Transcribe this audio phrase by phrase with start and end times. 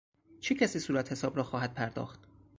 [0.39, 2.27] چه کسی صورتحساب را خواهد پرداخت؟